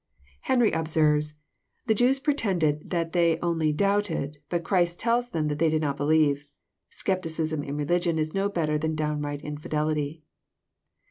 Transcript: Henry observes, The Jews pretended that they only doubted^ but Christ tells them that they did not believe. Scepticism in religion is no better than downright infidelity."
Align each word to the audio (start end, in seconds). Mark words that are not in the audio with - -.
Henry 0.39 0.71
observes, 0.71 1.35
The 1.85 1.93
Jews 1.93 2.19
pretended 2.19 2.89
that 2.89 3.13
they 3.13 3.37
only 3.43 3.71
doubted^ 3.71 4.37
but 4.49 4.63
Christ 4.63 4.99
tells 4.99 5.29
them 5.29 5.47
that 5.47 5.59
they 5.59 5.69
did 5.69 5.83
not 5.83 5.95
believe. 5.95 6.45
Scepticism 6.89 7.61
in 7.61 7.77
religion 7.77 8.17
is 8.17 8.33
no 8.33 8.49
better 8.49 8.79
than 8.79 8.95
downright 8.95 9.43
infidelity." 9.43 10.23